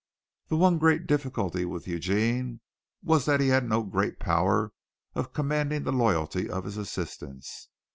The 0.47 0.55
one 0.57 0.79
great 0.79 1.05
difficulty 1.05 1.63
with 1.63 1.87
Eugene 1.87 2.61
was 3.03 3.25
that 3.25 3.39
he 3.39 3.49
had 3.49 3.69
no 3.69 3.83
great 3.83 4.17
power 4.19 4.71
of 5.13 5.31
commanding 5.31 5.83
the 5.83 5.91
loyalty 5.91 6.49
of 6.49 6.63
his 6.63 6.77
assistants. 6.77 7.69